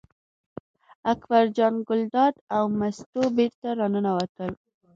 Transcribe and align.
اکبر 1.11 1.43
جان 1.55 1.73
ګلداد 1.87 2.33
او 2.55 2.63
مستو 2.79 3.23
بېرته 3.37 3.67
راننوتل. 3.79 4.51